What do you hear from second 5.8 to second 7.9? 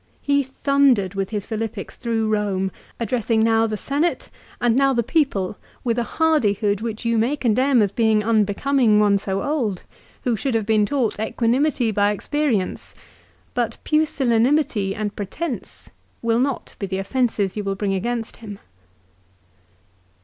with a hardihood which you may condemn